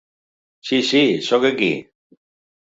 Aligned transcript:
Sí, 0.69 0.79
sí, 0.87 1.03
sóc 1.29 1.47
aquí. 1.53 1.71